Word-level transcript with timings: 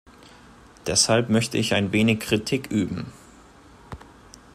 Deshalb 0.87 1.29
möchte 1.29 1.59
ich 1.59 1.75
ein 1.75 1.91
wenig 1.91 2.19
Kritik 2.21 2.71
üben. 2.71 3.13